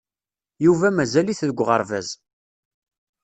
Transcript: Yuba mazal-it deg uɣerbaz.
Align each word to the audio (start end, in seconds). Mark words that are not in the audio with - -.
Yuba 0.65 0.87
mazal-it 0.95 1.45
deg 1.47 1.59
uɣerbaz. 1.61 2.07